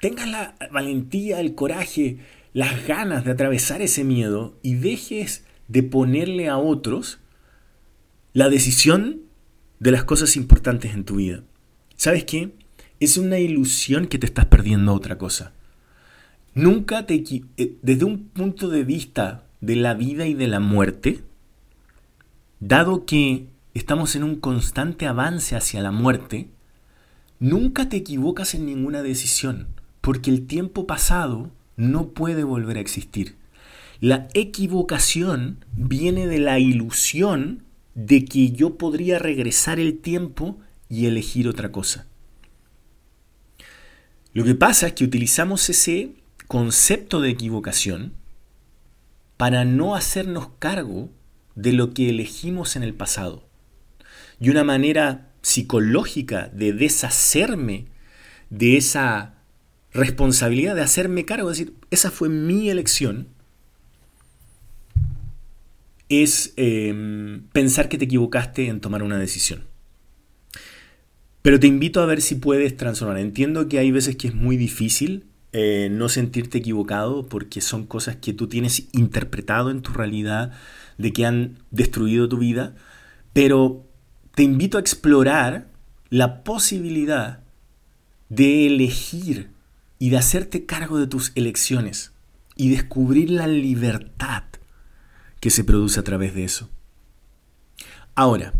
tengas 0.00 0.28
la 0.28 0.54
valentía, 0.70 1.40
el 1.40 1.56
coraje, 1.56 2.18
las 2.52 2.86
ganas 2.86 3.24
de 3.24 3.32
atravesar 3.32 3.82
ese 3.82 4.04
miedo 4.04 4.56
y 4.62 4.74
dejes 4.74 5.44
de 5.66 5.82
ponerle 5.82 6.48
a 6.48 6.58
otros 6.58 7.18
la 8.34 8.48
decisión 8.48 9.28
de 9.80 9.90
las 9.90 10.04
cosas 10.04 10.36
importantes 10.36 10.94
en 10.94 11.04
tu 11.04 11.16
vida. 11.16 11.42
¿Sabes 11.96 12.24
qué? 12.24 12.54
Es 13.00 13.16
una 13.16 13.38
ilusión 13.38 14.06
que 14.06 14.18
te 14.18 14.26
estás 14.26 14.46
perdiendo 14.46 14.94
otra 14.94 15.18
cosa. 15.18 15.52
Nunca 16.54 17.06
te... 17.06 17.24
Eh, 17.56 17.76
desde 17.82 18.04
un 18.04 18.28
punto 18.28 18.68
de 18.68 18.84
vista 18.84 19.46
de 19.60 19.76
la 19.76 19.94
vida 19.94 20.26
y 20.26 20.34
de 20.34 20.48
la 20.48 20.60
muerte, 20.60 21.22
dado 22.60 23.06
que 23.06 23.46
estamos 23.74 24.16
en 24.16 24.24
un 24.24 24.36
constante 24.36 25.06
avance 25.06 25.56
hacia 25.56 25.80
la 25.80 25.90
muerte, 25.90 26.50
nunca 27.38 27.88
te 27.88 27.96
equivocas 27.96 28.54
en 28.54 28.66
ninguna 28.66 29.02
decisión, 29.02 29.68
porque 30.02 30.30
el 30.30 30.46
tiempo 30.46 30.86
pasado 30.86 31.50
no 31.76 32.08
puede 32.08 32.44
volver 32.44 32.76
a 32.76 32.80
existir. 32.80 33.36
La 34.00 34.28
equivocación 34.34 35.64
viene 35.74 36.26
de 36.26 36.38
la 36.38 36.58
ilusión 36.58 37.64
de 37.94 38.24
que 38.24 38.52
yo 38.52 38.76
podría 38.76 39.18
regresar 39.18 39.80
el 39.80 39.98
tiempo 39.98 40.58
y 40.88 41.06
elegir 41.06 41.48
otra 41.48 41.72
cosa. 41.72 42.06
Lo 44.32 44.44
que 44.44 44.54
pasa 44.54 44.88
es 44.88 44.92
que 44.92 45.04
utilizamos 45.04 45.68
ese 45.68 46.14
concepto 46.46 47.20
de 47.20 47.30
equivocación 47.30 48.12
para 49.36 49.64
no 49.64 49.94
hacernos 49.94 50.50
cargo 50.58 51.10
de 51.54 51.72
lo 51.72 51.94
que 51.94 52.10
elegimos 52.10 52.76
en 52.76 52.82
el 52.82 52.94
pasado. 52.94 53.48
Y 54.38 54.50
una 54.50 54.64
manera 54.64 55.30
psicológica 55.42 56.48
de 56.48 56.72
deshacerme 56.72 57.86
de 58.50 58.76
esa 58.76 59.34
responsabilidad, 59.92 60.74
de 60.76 60.82
hacerme 60.82 61.24
cargo, 61.24 61.48
de 61.48 61.58
decir, 61.58 61.74
esa 61.90 62.10
fue 62.10 62.28
mi 62.28 62.70
elección, 62.70 63.28
es 66.10 66.52
em, 66.56 67.44
pensar 67.52 67.88
que 67.88 67.96
te 67.96 68.04
equivocaste 68.04 68.66
en 68.66 68.80
tomar 68.80 69.02
una 69.02 69.16
decisión. 69.16 69.64
Pero 71.40 71.58
te 71.58 71.68
invito 71.68 72.02
a 72.02 72.06
ver 72.06 72.20
si 72.20 72.34
puedes 72.34 72.76
transformar. 72.76 73.18
Entiendo 73.18 73.68
que 73.68 73.78
hay 73.78 73.90
veces 73.90 74.16
que 74.16 74.28
es 74.28 74.34
muy 74.34 74.58
difícil 74.58 75.24
eh, 75.52 75.88
no 75.90 76.08
sentirte 76.08 76.58
equivocado 76.58 77.26
porque 77.26 77.60
son 77.60 77.86
cosas 77.86 78.16
que 78.16 78.32
tú 78.32 78.48
tienes 78.48 78.88
interpretado 78.92 79.70
en 79.70 79.82
tu 79.82 79.92
realidad, 79.92 80.52
de 80.98 81.12
que 81.12 81.24
han 81.24 81.58
destruido 81.70 82.28
tu 82.28 82.36
vida, 82.38 82.76
pero 83.32 83.86
te 84.34 84.42
invito 84.42 84.76
a 84.76 84.80
explorar 84.80 85.68
la 86.10 86.44
posibilidad 86.44 87.40
de 88.28 88.66
elegir 88.66 89.50
y 89.98 90.10
de 90.10 90.18
hacerte 90.18 90.66
cargo 90.66 90.98
de 90.98 91.06
tus 91.06 91.32
elecciones 91.36 92.12
y 92.54 92.68
descubrir 92.68 93.30
la 93.30 93.46
libertad 93.46 94.44
que 95.40 95.50
se 95.50 95.64
produce 95.64 95.98
a 95.98 96.04
través 96.04 96.34
de 96.34 96.44
eso. 96.44 96.70
Ahora, 98.14 98.52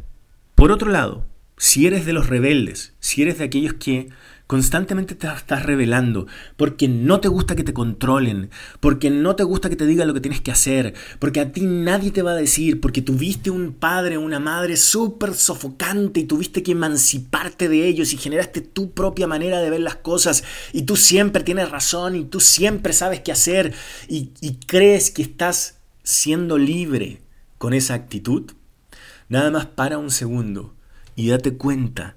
por 0.54 0.72
otro 0.72 0.90
lado, 0.90 1.26
si 1.56 1.87
eres 1.87 2.06
de 2.06 2.12
los 2.12 2.28
rebeldes, 2.28 2.94
si 3.00 3.22
eres 3.22 3.38
de 3.38 3.44
aquellos 3.44 3.75
que 3.75 4.08
Constantemente 4.50 5.14
te 5.14 5.28
estás 5.28 5.62
revelando 5.64 6.26
porque 6.56 6.88
no 6.88 7.20
te 7.20 7.28
gusta 7.28 7.54
que 7.54 7.62
te 7.62 7.72
controlen, 7.72 8.50
porque 8.80 9.08
no 9.08 9.37
te 9.37 9.44
gusta 9.44 9.70
que 9.70 9.76
te 9.76 9.87
digan 9.87 10.08
lo 10.08 10.14
que 10.14 10.20
tienes 10.20 10.40
que 10.40 10.50
hacer, 10.50 10.92
porque 11.20 11.38
a 11.38 11.52
ti 11.52 11.60
nadie 11.60 12.10
te 12.10 12.22
va 12.22 12.32
a 12.32 12.34
decir, 12.34 12.80
porque 12.80 13.00
tuviste 13.00 13.52
un 13.52 13.72
padre 13.72 14.16
o 14.16 14.22
una 14.22 14.40
madre 14.40 14.76
súper 14.76 15.34
sofocante 15.34 16.18
y 16.18 16.25
tuviste 16.25 16.64
que 16.64 16.72
emanciparte 16.72 17.68
de 17.68 17.87
ellos 17.87 18.12
y 18.12 18.16
generaste 18.16 18.60
tu 18.60 18.90
propia 18.90 19.28
manera 19.28 19.60
de 19.60 19.70
ver 19.70 19.82
las 19.82 19.94
cosas 19.94 20.42
y 20.72 20.82
tú 20.82 20.96
siempre 20.96 21.44
tienes 21.44 21.70
razón 21.70 22.16
y 22.16 22.25
tú 22.25 22.40
siempre 22.40 22.92
sabes 22.92 23.20
qué 23.20 23.30
hacer 23.30 23.72
y 24.08 24.32
crees 24.66 25.12
que 25.12 25.22
estás 25.22 25.79
siendo 26.10 26.58
libre 26.58 27.22
con 27.58 27.72
esa 27.72 27.94
actitud. 27.94 28.52
Nada 29.28 29.50
más 29.50 29.66
para 29.66 29.98
un 29.98 30.10
segundo 30.10 30.74
y 31.14 31.28
date 31.28 31.56
cuenta 31.56 32.16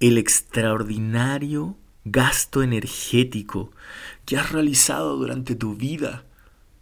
el 0.00 0.18
extraordinario 0.18 1.76
gasto 2.04 2.62
energético 2.62 3.70
que 4.24 4.36
has 4.36 4.52
realizado 4.52 5.16
durante 5.16 5.54
tu 5.54 5.76
vida 5.76 6.24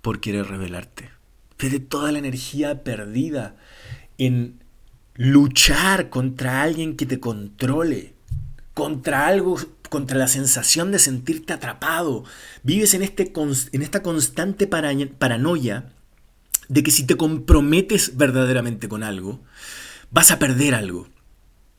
por 0.02 0.20
querer 0.20 0.46
revelarte. 0.46 1.10
de 1.58 1.80
toda 1.80 2.12
la 2.12 2.18
energía 2.18 2.84
perdida 2.84 3.56
en 4.18 4.60
luchar 5.14 6.10
contra 6.10 6.62
alguien 6.62 6.96
que 6.96 7.06
te 7.06 7.18
controle, 7.18 8.14
contra 8.74 9.26
algo, 9.26 9.58
contra 9.88 10.18
la 10.18 10.28
sensación 10.28 10.92
de 10.92 10.98
sentirte 10.98 11.54
atrapado. 11.54 12.24
Vives 12.62 12.94
en, 12.94 13.02
este, 13.02 13.32
en 13.72 13.82
esta 13.82 14.02
constante 14.02 14.66
paranoia 14.66 15.95
de 16.68 16.82
que 16.82 16.90
si 16.90 17.04
te 17.04 17.16
comprometes 17.16 18.16
verdaderamente 18.16 18.88
con 18.88 19.02
algo, 19.02 19.42
vas 20.10 20.30
a 20.30 20.38
perder 20.38 20.74
algo. 20.74 21.08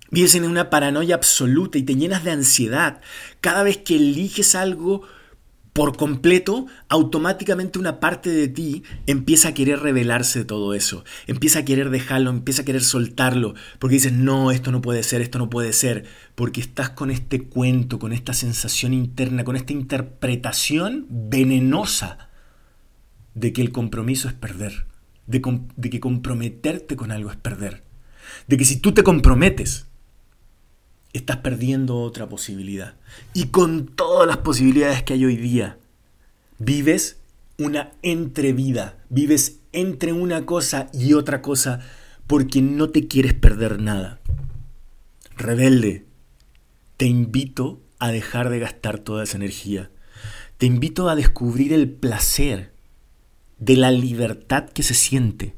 Vives 0.10 0.36
en 0.36 0.46
una 0.46 0.70
paranoia 0.70 1.15
absoluta 1.15 1.77
y 1.77 1.84
te 1.84 1.96
llenas 1.96 2.24
de 2.24 2.32
ansiedad. 2.32 3.01
Cada 3.41 3.63
vez 3.63 3.77
que 3.77 3.98
eliges 3.98 4.56
algo 4.56 5.03
por 5.74 5.96
completo, 5.96 6.65
automáticamente 6.89 7.77
una 7.77 8.00
parte 8.00 8.32
de 8.32 8.48
ti 8.48 8.84
empieza 9.06 9.50
a 9.50 9.53
querer 9.53 9.79
revelarse 9.79 10.39
de 10.39 10.46
todo 10.46 10.74
eso. 10.74 11.03
Empieza 11.27 11.60
a 11.60 11.65
querer 11.65 11.91
dejarlo, 11.91 12.32
empieza 12.32 12.63
a 12.63 12.65
querer 12.65 12.84
soltarlo. 12.84 13.53
Porque 13.77 13.96
dices, 13.96 14.13
no, 14.13 14.50
esto 14.50 14.72
no 14.72 14.82
puede 14.82 15.03
ser, 15.03 15.22
esto 15.22 15.38
no 15.38 15.50
puede 15.50 15.74
ser. 15.74 16.06
Porque 16.34 16.62
estás 16.62 16.89
con 16.89 17.12
este 17.12 17.44
cuento, 17.44 18.00
con 18.00 18.12
esta 18.12 18.34
sensación 18.34 18.94
interna, 18.94 19.44
con 19.44 19.56
esta 19.56 19.74
interpretación 19.74 21.06
venenosa 21.10 22.26
de 23.38 23.53
que 23.53 23.62
el 23.62 23.72
compromiso 23.72 24.27
es 24.27 24.34
perder. 24.34 24.86
De, 25.27 25.41
de 25.75 25.89
que 25.89 26.00
comprometerte 26.00 26.96
con 26.96 27.12
algo 27.12 27.29
es 27.29 27.38
perder. 27.38 27.84
De 28.48 28.58
que 28.58 28.65
si 28.65 28.77
tú 28.77 28.94
te 28.94 29.03
comprometes, 29.03 29.86
estás 31.13 31.38
perdiendo 31.38 32.00
otra 32.00 32.27
posibilidad. 32.27 32.96
Y 33.34 33.48
con 33.48 33.88
todas 33.88 34.27
las 34.27 34.38
posibilidades 34.38 35.03
que 35.03 35.13
hay 35.13 35.25
hoy 35.25 35.38
día, 35.38 35.77
vives 36.58 37.20
una 37.60 37.91
entrevida, 38.01 38.98
vives 39.10 39.60
entre 39.72 40.13
una 40.13 40.46
cosa 40.46 40.89
y 40.91 41.13
otra 41.13 41.41
cosa 41.41 41.79
porque 42.25 42.62
no 42.62 42.89
te 42.89 43.08
quieres 43.08 43.36
perder 43.36 43.79
nada. 43.79 44.20
Rebelde, 45.36 46.06
te 46.98 47.06
invito 47.06 47.82
a 48.00 48.12
dejar 48.12 48.50
de 48.50 48.60
gastar 48.60 48.98
toda 48.98 49.24
esa 49.24 49.38
energía. 49.38 49.91
Te 50.58 50.65
invito 50.65 51.08
a 51.08 51.15
descubrir 51.15 51.72
el 51.72 51.89
placer 51.89 52.76
de 53.60 53.76
la 53.76 53.92
libertad 53.92 54.70
que 54.70 54.84
se 54.84 54.94
siente 54.94 55.56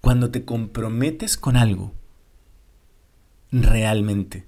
cuando 0.00 0.30
te 0.30 0.44
comprometes 0.44 1.36
con 1.36 1.56
algo 1.56 1.94
realmente. 3.52 4.44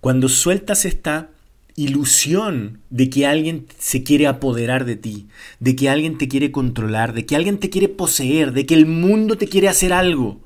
Cuando 0.00 0.28
sueltas 0.28 0.84
esta 0.84 1.30
ilusión 1.74 2.80
de 2.88 3.10
que 3.10 3.26
alguien 3.26 3.66
se 3.78 4.02
quiere 4.02 4.26
apoderar 4.26 4.84
de 4.84 4.96
ti, 4.96 5.28
de 5.60 5.76
que 5.76 5.90
alguien 5.90 6.16
te 6.16 6.28
quiere 6.28 6.50
controlar, 6.50 7.12
de 7.12 7.26
que 7.26 7.36
alguien 7.36 7.58
te 7.58 7.70
quiere 7.70 7.88
poseer, 7.88 8.52
de 8.52 8.66
que 8.66 8.74
el 8.74 8.86
mundo 8.86 9.36
te 9.36 9.46
quiere 9.46 9.68
hacer 9.68 9.92
algo. 9.92 10.40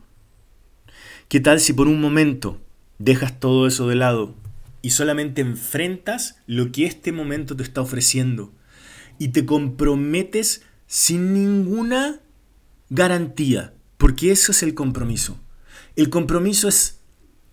¿Qué 1.28 1.38
tal 1.38 1.60
si 1.60 1.72
por 1.72 1.86
un 1.86 2.00
momento 2.00 2.60
dejas 2.98 3.38
todo 3.38 3.66
eso 3.68 3.86
de 3.86 3.94
lado 3.94 4.34
y 4.82 4.90
solamente 4.90 5.40
enfrentas 5.40 6.40
lo 6.46 6.72
que 6.72 6.86
este 6.86 7.12
momento 7.12 7.54
te 7.56 7.62
está 7.62 7.80
ofreciendo 7.80 8.52
y 9.18 9.28
te 9.28 9.46
comprometes 9.46 10.62
sin 10.90 11.34
ninguna 11.34 12.20
garantía? 12.88 13.74
Porque 13.96 14.32
eso 14.32 14.50
es 14.50 14.64
el 14.64 14.74
compromiso. 14.74 15.38
El 15.94 16.10
compromiso 16.10 16.66
es 16.66 16.98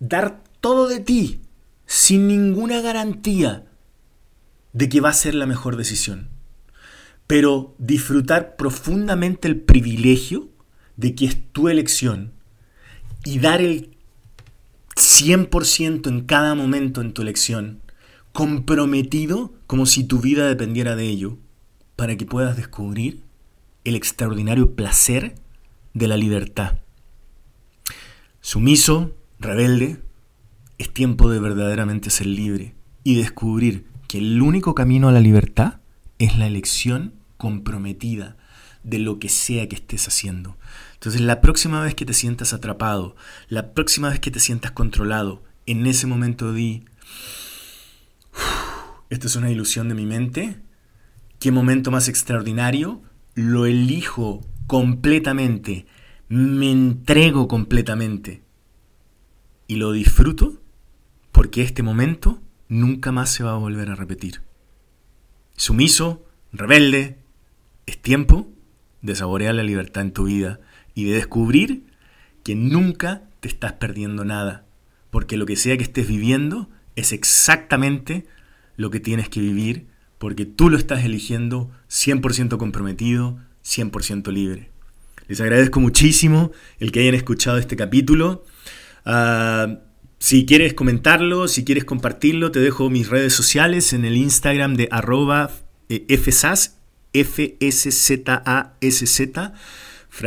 dar 0.00 0.42
todo 0.60 0.88
de 0.88 0.98
ti 0.98 1.42
sin 1.86 2.26
ninguna 2.26 2.80
garantía 2.80 3.64
de 4.72 4.88
que 4.88 5.00
va 5.00 5.10
a 5.10 5.14
ser 5.14 5.36
la 5.36 5.46
mejor 5.46 5.76
decisión. 5.76 6.30
Pero 7.28 7.76
disfrutar 7.78 8.56
profundamente 8.56 9.46
el 9.46 9.60
privilegio 9.60 10.48
de 10.96 11.14
que 11.14 11.26
es 11.26 11.52
tu 11.52 11.68
elección 11.68 12.32
y 13.24 13.38
dar 13.38 13.60
el 13.60 13.96
100% 14.96 16.08
en 16.08 16.22
cada 16.22 16.56
momento 16.56 17.00
en 17.00 17.12
tu 17.12 17.22
elección, 17.22 17.82
comprometido 18.32 19.54
como 19.68 19.86
si 19.86 20.02
tu 20.02 20.18
vida 20.18 20.48
dependiera 20.48 20.96
de 20.96 21.04
ello, 21.04 21.38
para 21.94 22.16
que 22.16 22.26
puedas 22.26 22.56
descubrir 22.56 23.27
el 23.88 23.96
extraordinario 23.96 24.74
placer 24.74 25.34
de 25.94 26.08
la 26.08 26.16
libertad. 26.16 26.78
Sumiso, 28.40 29.14
rebelde, 29.38 30.02
es 30.78 30.92
tiempo 30.92 31.28
de 31.30 31.40
verdaderamente 31.40 32.10
ser 32.10 32.26
libre 32.26 32.74
y 33.02 33.16
descubrir 33.16 33.86
que 34.06 34.18
el 34.18 34.40
único 34.40 34.74
camino 34.74 35.08
a 35.08 35.12
la 35.12 35.20
libertad 35.20 35.80
es 36.18 36.36
la 36.38 36.46
elección 36.46 37.14
comprometida 37.36 38.36
de 38.82 38.98
lo 38.98 39.18
que 39.18 39.28
sea 39.28 39.68
que 39.68 39.76
estés 39.76 40.06
haciendo. 40.08 40.56
Entonces 40.94 41.20
la 41.20 41.40
próxima 41.40 41.82
vez 41.82 41.94
que 41.94 42.06
te 42.06 42.14
sientas 42.14 42.52
atrapado, 42.52 43.16
la 43.48 43.72
próxima 43.74 44.08
vez 44.08 44.20
que 44.20 44.30
te 44.30 44.40
sientas 44.40 44.70
controlado, 44.70 45.42
en 45.66 45.86
ese 45.86 46.06
momento 46.06 46.52
di, 46.52 46.84
esto 49.10 49.26
es 49.26 49.36
una 49.36 49.50
ilusión 49.50 49.88
de 49.88 49.94
mi 49.94 50.06
mente, 50.06 50.60
qué 51.38 51.52
momento 51.52 51.90
más 51.90 52.08
extraordinario, 52.08 53.02
lo 53.38 53.66
elijo 53.66 54.44
completamente, 54.66 55.86
me 56.28 56.72
entrego 56.72 57.46
completamente 57.46 58.42
y 59.68 59.76
lo 59.76 59.92
disfruto 59.92 60.60
porque 61.30 61.62
este 61.62 61.84
momento 61.84 62.42
nunca 62.66 63.12
más 63.12 63.30
se 63.30 63.44
va 63.44 63.52
a 63.52 63.58
volver 63.58 63.90
a 63.90 63.94
repetir. 63.94 64.42
Sumiso, 65.54 66.26
rebelde, 66.52 67.18
es 67.86 68.02
tiempo 68.02 68.48
de 69.02 69.14
saborear 69.14 69.54
la 69.54 69.62
libertad 69.62 70.02
en 70.02 70.12
tu 70.12 70.24
vida 70.24 70.58
y 70.96 71.04
de 71.04 71.14
descubrir 71.14 71.86
que 72.42 72.56
nunca 72.56 73.22
te 73.38 73.46
estás 73.46 73.74
perdiendo 73.74 74.24
nada, 74.24 74.66
porque 75.10 75.36
lo 75.36 75.46
que 75.46 75.54
sea 75.54 75.76
que 75.76 75.84
estés 75.84 76.08
viviendo 76.08 76.68
es 76.96 77.12
exactamente 77.12 78.26
lo 78.76 78.90
que 78.90 78.98
tienes 78.98 79.28
que 79.28 79.38
vivir, 79.38 79.86
porque 80.18 80.46
tú 80.46 80.68
lo 80.68 80.76
estás 80.76 81.04
eligiendo 81.04 81.70
100% 81.88 82.56
comprometido, 82.58 83.38
100% 83.64 84.30
libre. 84.32 84.70
Les 85.28 85.40
agradezco 85.40 85.80
muchísimo 85.80 86.52
el 86.78 86.90
que 86.90 87.00
hayan 87.00 87.14
escuchado 87.14 87.58
este 87.58 87.76
capítulo. 87.76 88.44
Ah, 89.04 89.80
si 90.18 90.46
quieres 90.46 90.74
comentarlo, 90.74 91.46
si 91.46 91.64
quieres 91.64 91.84
compartirlo, 91.84 92.50
te 92.50 92.58
dejo 92.60 92.90
mis 92.90 93.08
redes 93.08 93.32
sociales 93.32 93.92
en 93.92 94.04
el 94.04 94.16
Instagram 94.16 94.74
de 94.74 94.88
arroba 94.90 95.50
eh, 95.88 96.18
FSAS, 96.18 96.78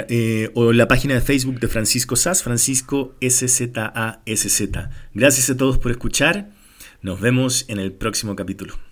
eh, 0.07 0.51
o 0.53 0.71
la 0.71 0.87
página 0.87 1.15
de 1.15 1.21
Facebook 1.21 1.59
de 1.59 1.67
Francisco 1.67 2.15
Sass, 2.15 2.43
Francisco 2.43 3.15
S-Z-A-S-Z. 3.19 4.89
Gracias 5.13 5.49
a 5.49 5.57
todos 5.57 5.77
por 5.77 5.91
escuchar. 5.91 6.51
Nos 7.01 7.19
vemos 7.19 7.65
en 7.67 7.79
el 7.79 7.91
próximo 7.91 8.35
capítulo. 8.35 8.90